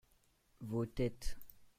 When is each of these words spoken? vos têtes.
vos 0.69 0.87
têtes. 0.95 1.35